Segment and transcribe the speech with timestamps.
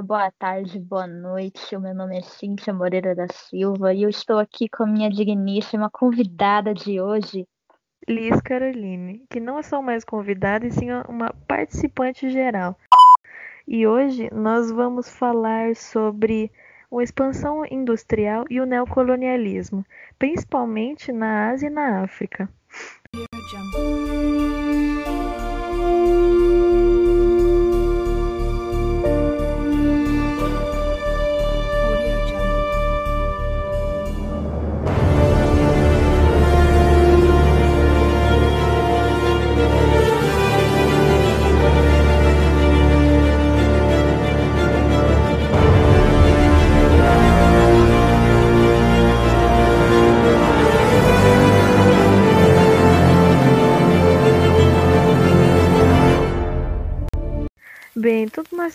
[0.00, 1.76] dia, boa tarde, boa noite.
[1.76, 5.10] O meu nome é Cíntia Moreira da Silva e eu estou aqui com a minha
[5.10, 7.46] digníssima convidada de hoje,
[8.08, 12.76] Liz Caroline, que não é só mais convidada, e sim uma participante geral.
[13.68, 16.50] E hoje nós vamos falar sobre
[16.92, 19.84] a expansão industrial e o neocolonialismo,
[20.18, 22.48] principalmente na Ásia e na África.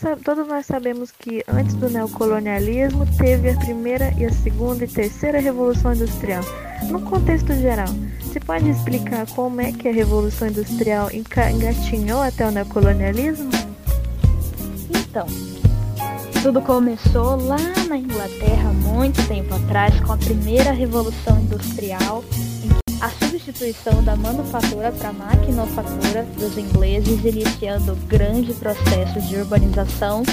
[0.02, 4.88] Nós, todos nós sabemos que antes do neocolonialismo teve a primeira e a segunda e
[4.88, 6.44] terceira revolução industrial.
[6.90, 7.88] No contexto geral,
[8.22, 13.50] você pode explicar como é que a revolução industrial engatinhou até o neocolonialismo?
[14.90, 15.26] Então,
[16.42, 22.24] tudo começou lá na Inglaterra, muito tempo atrás, com a primeira revolução industrial,
[23.06, 30.23] a substituição da manufatura para maquinofatura dos ingleses, iniciando o grande processo de urbanização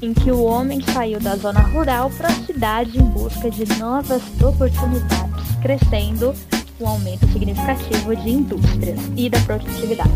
[0.00, 4.22] em que o homem saiu da zona rural para a cidade em busca de novas
[4.42, 6.34] oportunidades, crescendo
[6.80, 10.10] um aumento significativo de indústrias e da produtividade.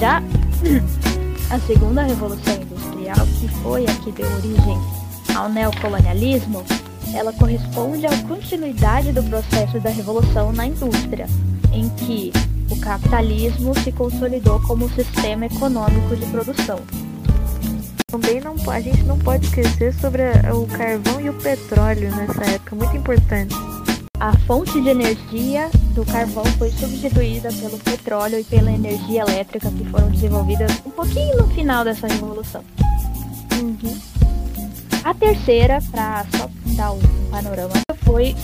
[0.00, 0.22] Já
[1.50, 4.78] a segunda revolução industrial, que foi a que deu origem
[5.36, 6.64] ao neocolonialismo,
[7.14, 11.26] ela corresponde à continuidade do processo da revolução na indústria,
[11.72, 12.32] em que
[12.70, 16.80] o capitalismo se consolidou como sistema econômico de produção.
[18.06, 20.22] Também não, a gente não pode esquecer sobre
[20.54, 23.54] o carvão e o petróleo nessa época, muito importante.
[24.20, 29.84] A fonte de energia do carvão foi substituída pelo petróleo e pela energia elétrica que
[29.86, 32.62] foram desenvolvidas um pouquinho no final dessa revolução.
[33.60, 34.31] Uhum.
[35.04, 37.72] A terceira, para só dar um panorama,
[38.04, 38.36] foi,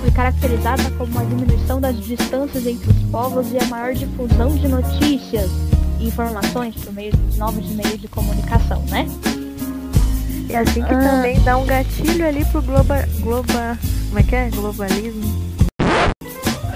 [0.00, 4.66] foi caracterizada como a diminuição das distâncias entre os povos e a maior difusão de
[4.66, 5.50] notícias
[6.00, 9.06] e informações por meio dos novos meios de comunicação, né?
[10.48, 10.98] E assim que ah.
[10.98, 14.50] também dá um gatilho ali pro globa, globa, como é que é?
[14.50, 15.52] Globalismo.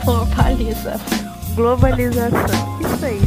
[0.04, 1.00] Globalização.
[1.56, 2.80] Globalização.
[2.80, 3.20] Isso aí,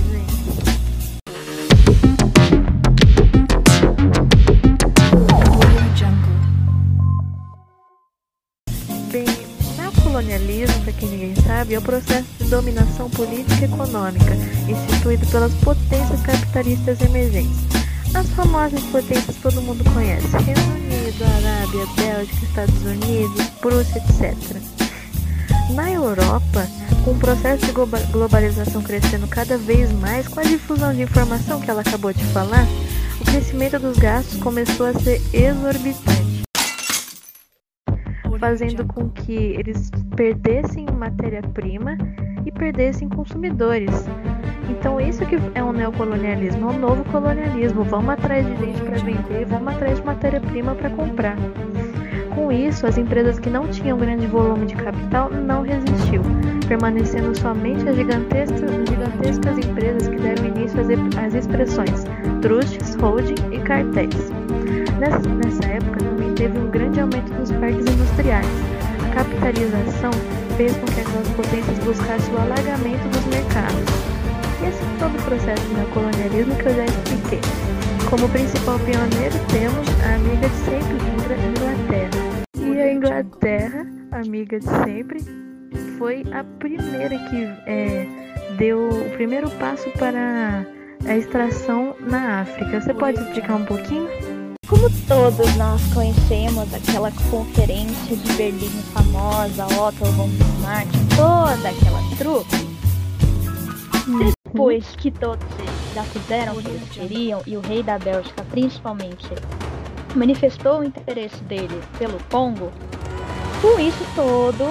[11.59, 14.33] sabe, é o processo de dominação política e econômica
[14.67, 17.59] instituído pelas potências capitalistas emergentes.
[18.13, 24.35] As famosas potências todo mundo conhece: Reino Unido, Arábia, Bélgica, Estados Unidos, Prússia, etc.
[25.71, 26.65] Na Europa,
[27.03, 31.69] com o processo de globalização crescendo cada vez mais, com a difusão de informação que
[31.69, 32.65] ela acabou de falar,
[33.19, 36.18] o crescimento dos gastos começou a ser exorbitante
[38.39, 41.97] fazendo com que eles perdessem matéria-prima
[42.45, 44.07] e perdessem consumidores.
[44.69, 47.83] Então isso que é um neocolonialismo, é um novo colonialismo.
[47.83, 51.35] Vamos atrás de gente para vender, vamos atrás de matéria-prima para comprar.
[52.33, 56.21] Com isso, as empresas que não tinham grande volume de capital não resistiu,
[56.67, 62.05] permanecendo somente as gigantescas, gigantescas empresas que deram início às, às expressões
[62.41, 64.31] trusts, holding e cartéis.
[64.99, 66.08] Nessa, nessa época
[66.39, 68.47] teve um grande aumento dos parques industriais.
[69.11, 70.11] A capitalização
[70.55, 73.83] fez com que aquelas potências buscassem o alargamento dos mercados.
[74.65, 77.41] Esse é todo o processo do colonialismo que eu já expliquei.
[78.09, 80.95] Como principal pioneiro temos a amiga de sempre,
[81.49, 82.19] Inglaterra.
[82.55, 85.19] E a Inglaterra, amiga de sempre,
[85.97, 88.07] foi a primeira que é,
[88.57, 90.65] deu o primeiro passo para
[91.05, 92.79] a extração na África.
[92.79, 94.28] Você pode explicar um pouquinho?
[94.69, 102.69] Como todos nós conhecemos aquela conferência de Berlim famosa, Otto von Bismarck, toda aquela trupe,
[104.45, 105.43] depois que todos
[105.95, 109.27] já fizeram o que eles queriam e o rei da Bélgica principalmente
[110.13, 112.71] manifestou o interesse dele pelo Congo,
[113.63, 114.63] com isso todo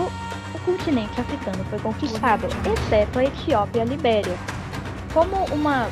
[0.54, 4.38] o continente africano foi conquistado, exceto a Etiópia e a Libéria.
[5.12, 5.88] Como uma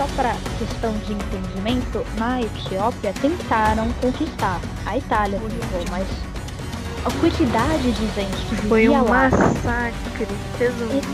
[0.00, 5.38] só para questão de entendimento, na Etiópia tentaram conquistar a Itália,
[5.90, 6.08] mas
[7.04, 10.26] a quantidade de gente que foi um lá, massacre,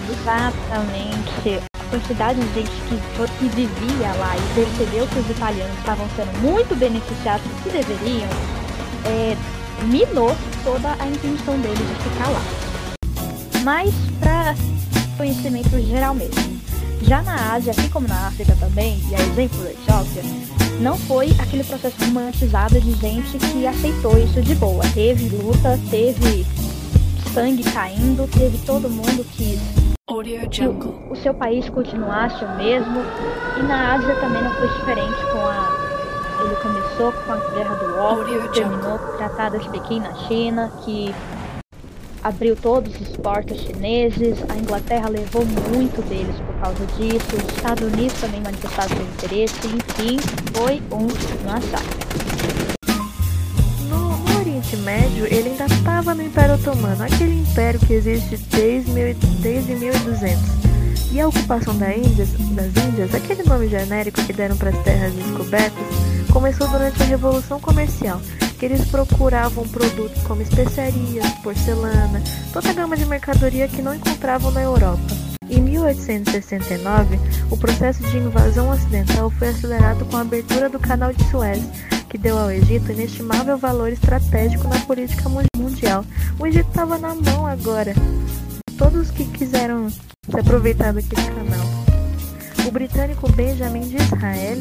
[0.08, 1.64] Exatamente.
[1.90, 2.96] quantidade de gente que,
[3.38, 8.28] que vivia lá e percebeu que os italianos estavam sendo muito beneficiados do que deveriam,
[9.04, 9.36] é,
[9.86, 12.42] minou toda a intenção deles de ficar lá.
[13.64, 14.54] Mas para
[15.16, 16.55] conhecimento geral mesmo.
[17.06, 20.22] Já na Ásia, assim como na África também, e a exemplo da Etiópia,
[20.80, 24.82] não foi aquele processo romantizado de gente que aceitou isso de boa.
[24.92, 26.44] Teve luta, teve
[27.32, 29.56] sangue caindo, teve todo mundo que
[30.10, 32.96] o, o seu país continuasse o mesmo.
[33.56, 35.86] E na Ásia também não foi diferente com a.
[36.44, 40.70] Ele começou com a guerra do ópio, terminou com o Tratado de Pequim na China,
[40.84, 41.14] que
[42.26, 44.38] abriu todos os portos chineses.
[44.48, 47.36] A Inglaterra levou muito deles por causa disso.
[47.36, 49.54] Os Estados Unidos também manifestaram seu interesse.
[49.66, 50.18] Enfim,
[50.52, 51.06] foi um
[51.48, 52.06] massacre.
[54.40, 59.74] Oriente Médio, ele ainda estava no Império Otomano, aquele império que existe desde, mil, desde
[59.74, 60.38] 1200.
[61.12, 65.86] E a ocupação da das Índias, aquele nome genérico que deram para as terras descobertas,
[66.32, 68.20] começou durante a Revolução Comercial,
[68.64, 72.22] eles procuravam produtos como especiarias, porcelana,
[72.52, 75.26] toda a gama de mercadoria que não encontravam na Europa.
[75.48, 77.20] Em 1869,
[77.50, 81.62] o processo de invasão ocidental foi acelerado com a abertura do Canal de Suez,
[82.08, 86.04] que deu ao Egito inestimável valor estratégico na política mundial.
[86.38, 87.94] O Egito estava na mão agora.
[88.76, 91.75] Todos que quiseram se aproveitar daquele canal.
[92.66, 94.58] O britânico Benjamin de Israel,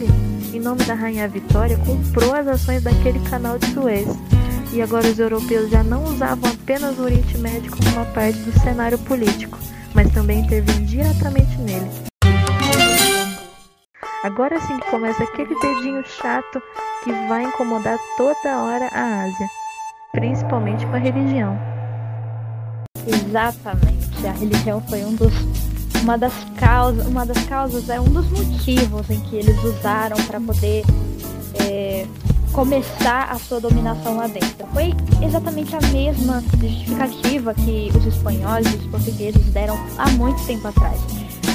[0.54, 4.08] em nome da Rainha Vitória, comprou as ações daquele canal de Suez.
[4.72, 8.52] E agora os europeus já não usavam apenas o Oriente Médio como uma parte do
[8.60, 9.58] cenário político,
[9.96, 11.90] mas também intervinham diretamente nele.
[14.24, 16.62] Agora sim que começa aquele dedinho chato
[17.04, 19.50] que vai incomodar toda hora a Ásia,
[20.12, 21.58] principalmente com a religião.
[23.08, 25.34] Exatamente, a religião foi um dos
[26.06, 30.40] uma das causas, uma das causas é um dos motivos em que eles usaram para
[30.40, 30.84] poder
[31.56, 32.06] é,
[32.52, 34.68] começar a sua dominação lá dentro.
[34.72, 34.94] Foi
[35.26, 41.00] exatamente a mesma justificativa que os espanhóis e os portugueses deram há muito tempo atrás.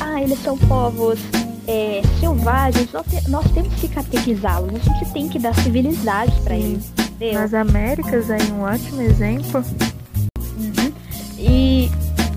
[0.03, 1.21] Ah, eles são povos
[1.69, 6.57] é, selvagens, nós, te, nós, temos que catequizá-los, a gente tem que dar civilidade para
[6.57, 6.91] eles.
[6.99, 7.35] Entendeu?
[7.35, 9.65] Nas Américas é um ótimo exemplo.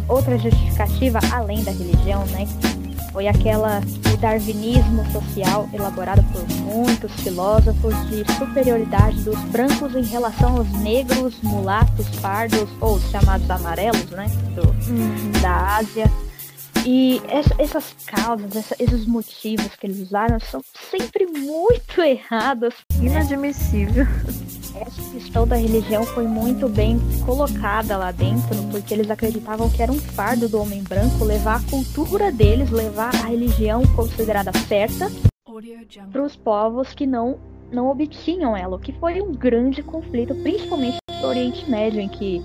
[0.07, 2.47] Outra justificativa, além da religião, né?
[3.11, 10.57] Foi aquela o darwinismo social elaborado por muitos filósofos de superioridade dos brancos em relação
[10.57, 14.25] aos negros, mulatos, pardos ou chamados amarelos, né?
[14.55, 15.41] Do, uhum.
[15.41, 16.11] Da Ásia
[16.85, 22.75] e essa, essas causas, essa, esses motivos que eles usaram são sempre muito errados.
[23.01, 24.05] Inadmissível.
[24.75, 29.91] Essa questão da religião foi muito bem colocada lá dentro, porque eles acreditavam que era
[29.91, 35.11] um fardo do homem branco levar a cultura deles, levar a religião considerada certa
[36.11, 37.39] para os povos que não
[37.71, 42.39] não obtinham ela, o que foi um grande conflito, principalmente no Oriente Médio, em que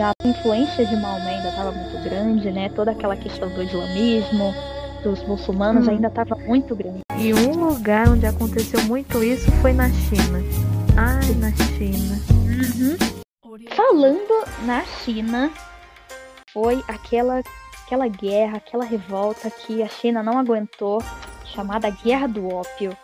[0.00, 2.68] a influência de Maomé ainda estava muito grande, né?
[2.70, 4.54] Toda aquela questão do islamismo,
[5.02, 5.90] dos muçulmanos hum.
[5.90, 7.00] ainda estava muito grande.
[7.18, 10.40] E um lugar onde aconteceu muito isso foi na China.
[10.96, 12.20] Ai, na China.
[12.30, 12.96] Uhum.
[13.74, 15.50] Falando na China,
[16.52, 17.42] foi aquela
[17.84, 21.02] aquela guerra, aquela revolta que a China não aguentou,
[21.44, 22.96] chamada Guerra do Ópio.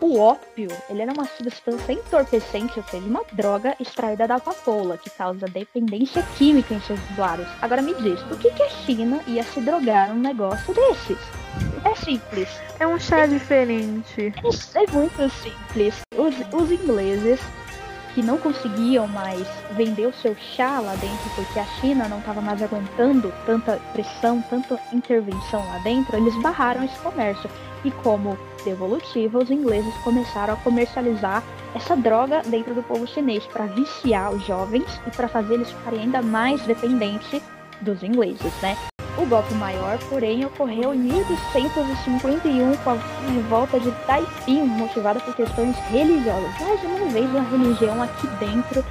[0.00, 5.08] O ópio, ele era uma substância entorpecente, ou seja, uma droga extraída da papoula, que
[5.08, 7.48] causa dependência química em seus usuários.
[7.62, 11.18] Agora me diz, por que, que a China ia se drogar num negócio desses?
[11.84, 12.48] É simples.
[12.78, 14.34] É um chá diferente.
[14.74, 15.94] É, é muito simples.
[16.14, 17.40] Os, os ingleses
[18.14, 22.40] que não conseguiam mais vender o seu chá lá dentro porque a China não estava
[22.40, 27.48] mais aguentando tanta pressão, tanta intervenção lá dentro, eles barraram esse comércio.
[27.84, 31.42] E como devolutiva, os ingleses começaram a comercializar
[31.74, 36.00] essa droga dentro do povo chinês para viciar os jovens e para fazer eles ficarem
[36.00, 37.40] ainda mais dependentes
[37.80, 38.76] dos ingleses, né?
[39.16, 42.98] O golpe maior, porém, ocorreu em 1851 com a
[43.32, 46.50] revolta de Taiping, motivada por questões religiosas.
[46.60, 48.84] Mais uma vez, a religião aqui dentro,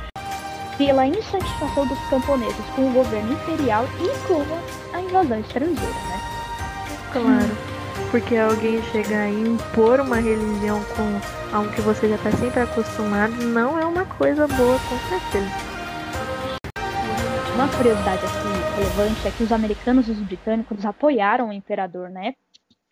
[0.77, 4.43] pela insatisfação dos camponeses com o governo imperial e com
[4.97, 6.21] a invasão estrangeira, né?
[7.13, 7.74] Claro,
[8.15, 13.33] porque alguém chegar e impor uma religião com algo que você já está sempre acostumado
[13.43, 15.51] não é uma coisa boa, com certeza.
[17.55, 22.35] Uma curiosidade aqui relevante é que os americanos e os britânicos apoiaram o imperador, né?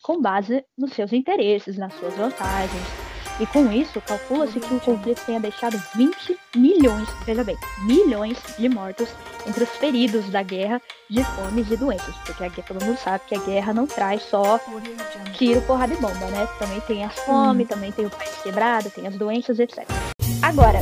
[0.01, 3.02] Com base nos seus interesses, nas suas vantagens.
[3.39, 8.69] E com isso, calcula-se que o conflito tenha deixado 20 milhões, veja bem, milhões de
[8.69, 9.09] mortos
[9.47, 12.15] entre os feridos da guerra de fomes e doenças.
[12.25, 14.59] Porque aqui todo mundo sabe que a guerra não traz só
[15.33, 16.47] tiro, porrada e bomba, né?
[16.59, 17.67] Também tem as fome, hum.
[17.67, 19.83] também tem o país quebrado, tem as doenças, etc.
[20.41, 20.79] Agora,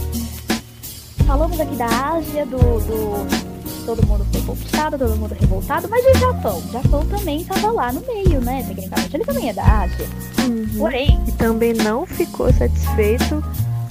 [1.26, 6.12] falamos aqui da Ásia, do, do todo mundo foi conquistado, todo mundo revoltado, mas e
[6.12, 6.58] o Japão?
[6.58, 8.64] O Japão também estava lá no meio, né?
[8.68, 10.08] Tecnicamente, ele também é da Ásia.
[10.40, 10.68] Uhum.
[10.78, 11.20] Porém.
[11.28, 13.44] E também não ficou satisfeito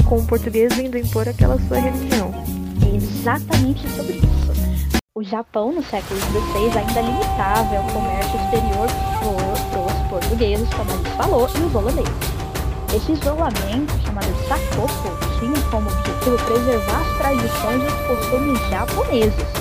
[0.08, 2.32] com o português vindo impor aquela sua religião.
[2.94, 4.30] Exatamente sobre isso.
[5.14, 8.88] O Japão, no século XVI, ainda limitava o comércio exterior
[9.70, 12.12] para os portugueses, como a gente falou, e os holandeses.
[12.94, 19.59] Esse isolamento, chamado Sakoku, tinha como objetivo preservar as tradições e os costumes japoneses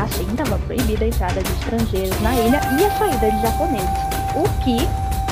[0.00, 3.88] Assim, estava proibida a entrada de estrangeiros na ilha e a saída de japoneses,
[4.34, 4.78] o que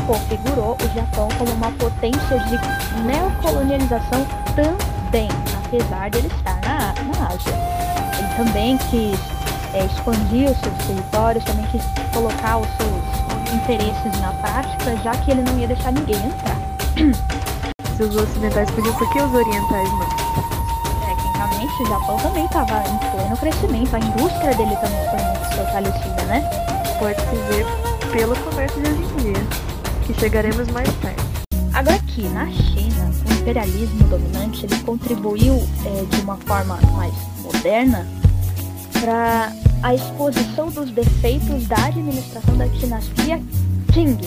[0.07, 5.29] configurou o Japão como uma potência de neocolonialização também,
[5.65, 7.53] apesar de ele estar na, na Ásia.
[8.19, 9.19] Ele também quis
[9.73, 11.83] é, expandir os seus territórios, também quis
[12.13, 16.59] colocar os seus interesses na prática, já que ele não ia deixar ninguém entrar.
[17.97, 20.28] Se os ocidentais podiam, por que os orientais não?
[21.83, 26.51] O Japão também estava em pleno crescimento, a indústria dele também foi muito fortalecida, né?
[26.99, 27.67] Pode-se ver
[28.13, 29.47] pelo comércio de hoje em dia,
[30.07, 31.23] que chegaremos mais tarde.
[31.73, 35.55] Agora aqui, na China, o imperialismo dominante ele contribuiu
[35.85, 38.07] é, de uma forma mais moderna
[39.01, 43.41] para a exposição dos defeitos da administração da dinastia
[43.93, 44.19] Qing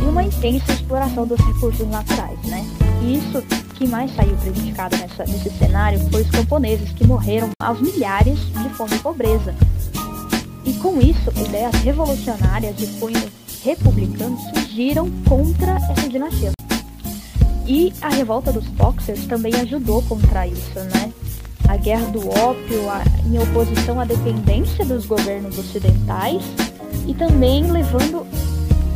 [0.00, 2.64] e uma intensa exploração dos recursos naturais, né?
[3.02, 3.42] E isso
[3.76, 8.68] que mais saiu prejudicado nessa, nesse cenário foi os camponeses, que morreram aos milhares de
[8.70, 9.54] fome e pobreza.
[10.64, 13.30] E com isso, ideias revolucionárias de cunho
[13.62, 16.52] republicano surgiram contra essa dinastia.
[17.66, 21.12] E a revolta dos Boxers também ajudou contra isso, né?
[21.68, 26.42] A guerra do ópio a, em oposição à dependência dos governos ocidentais
[27.06, 28.24] e também levando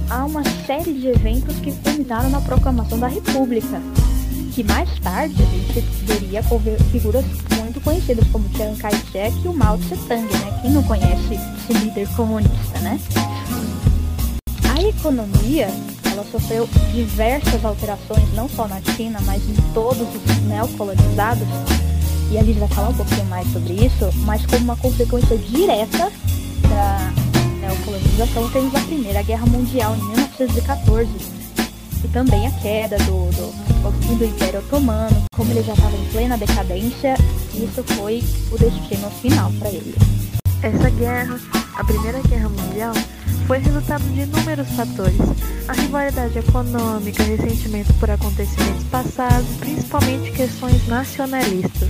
[0.08, 3.80] a uma série de eventos que culminaram na proclamação da República,
[4.50, 6.42] que mais tarde a gente veria
[6.90, 7.24] figuras
[7.56, 10.58] muito conhecidas como Chiang Kai-shek e o Mao Tse-tung, né?
[10.60, 13.00] Quem não conhece esse líder comunista, né?
[14.74, 15.68] A economia,
[16.10, 21.46] ela sofreu diversas alterações, não só na China, mas em todos os neocolonizados,
[22.32, 26.10] e a gente vai falar um pouquinho mais sobre isso, mas como uma consequência direta
[26.68, 27.12] da
[27.60, 31.08] neocolonização, temos a Primeira Guerra Mundial em 1914,
[32.02, 33.69] e também a queda do, do,
[34.20, 37.14] do Império Otomano, como ele já estava em plena decadência,
[37.54, 38.22] isso foi
[38.52, 39.94] o destino final para ele.
[40.62, 41.40] Essa guerra,
[41.74, 42.92] a Primeira Guerra Mundial,
[43.46, 45.18] foi resultado de inúmeros fatores.
[45.66, 51.88] A rivalidade econômica, ressentimento por acontecimentos passados, principalmente questões nacionalistas.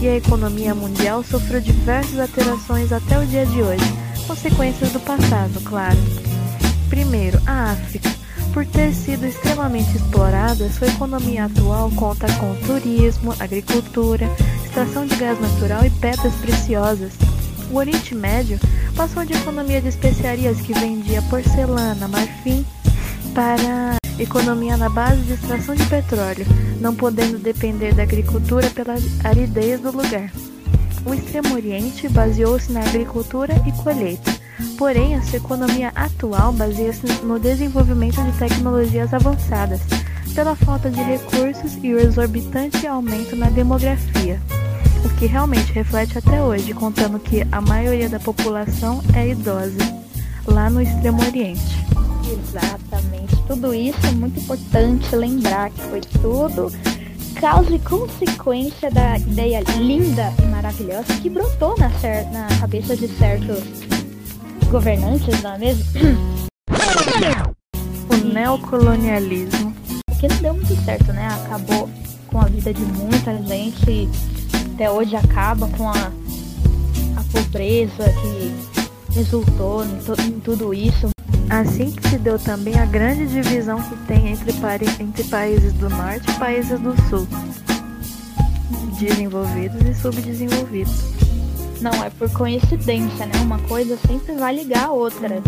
[0.00, 3.84] E a economia mundial sofreu diversas alterações até o dia de hoje,
[4.26, 5.98] consequências do passado, claro.
[6.88, 8.07] Primeiro, a África
[8.52, 14.28] por ter sido extremamente explorada, sua economia atual conta com turismo, agricultura,
[14.64, 17.12] extração de gás natural e pedras preciosas.
[17.70, 18.58] O Oriente Médio
[18.96, 22.64] passou de economia de especiarias que vendia porcelana, marfim,
[23.34, 26.46] para economia na base de extração de petróleo,
[26.80, 30.30] não podendo depender da agricultura pela aridez do lugar.
[31.04, 34.37] O Extremo Oriente baseou-se na agricultura e colheita
[34.76, 39.80] Porém, a sua economia atual baseia-se no desenvolvimento de tecnologias avançadas,
[40.34, 44.40] pela falta de recursos e o exorbitante aumento na demografia,
[45.04, 49.78] o que realmente reflete até hoje, contando que a maioria da população é idosa,
[50.46, 51.86] lá no Extremo Oriente.
[52.30, 56.70] Exatamente, tudo isso é muito importante lembrar que foi tudo
[57.40, 61.88] causa e consequência da ideia linda e maravilhosa que brotou na,
[62.32, 63.97] na cabeça de certos
[64.68, 65.84] governantes, não é mesmo?
[68.10, 69.74] O neocolonialismo.
[70.18, 71.28] Que não deu muito certo, né?
[71.44, 71.88] Acabou
[72.26, 74.08] com a vida de muita gente.
[74.74, 76.12] Até hoje acaba com a,
[77.16, 78.54] a pobreza que
[79.14, 81.08] resultou em, to, em tudo isso.
[81.48, 84.52] Assim que se deu também a grande divisão que tem entre,
[85.00, 87.26] entre países do norte e países do sul,
[88.98, 91.17] desenvolvidos e subdesenvolvidos.
[91.80, 93.34] Não é por coincidência, né?
[93.40, 95.40] Uma coisa sempre vai ligar a outra.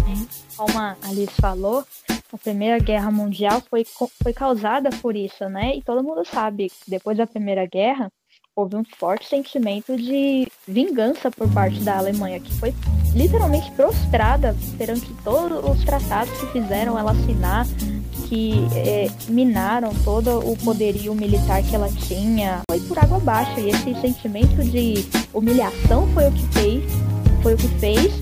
[0.57, 1.85] Como a Alice falou,
[2.33, 3.85] a Primeira Guerra Mundial foi,
[4.23, 5.77] foi causada por isso, né?
[5.77, 8.13] E todo mundo sabe que depois da Primeira Guerra
[8.55, 12.75] houve um forte sentimento de vingança por parte da Alemanha, que foi
[13.15, 17.67] literalmente prostrada perante todos os tratados que fizeram ela assinar,
[18.31, 23.59] que é, minaram todo o poderio militar que ela tinha, foi por água abaixo.
[23.59, 26.85] E esse sentimento de humilhação foi o que fez,
[27.43, 28.13] foi o que fez.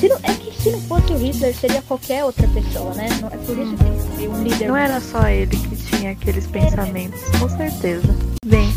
[0.00, 3.08] Se não, é que se não fosse o Hitler, seria qualquer outra pessoa, né?
[3.20, 4.68] Não, é por isso que foi um líder.
[4.68, 8.16] Não era só ele que tinha aqueles pensamentos, com certeza.
[8.46, 8.72] Bem,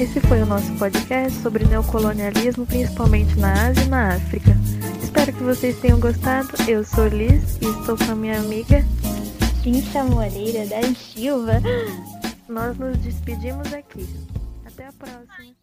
[0.00, 4.58] esse foi o nosso podcast sobre neocolonialismo, principalmente na Ásia e na África.
[5.00, 6.48] Espero que vocês tenham gostado.
[6.66, 8.84] Eu sou Liz e estou com a minha amiga
[9.62, 11.60] Cintia Moreira da Silva.
[12.48, 14.08] Nós nos despedimos aqui.
[14.64, 15.54] Até a próxima.